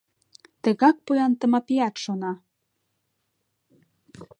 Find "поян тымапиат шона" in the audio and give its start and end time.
1.05-2.31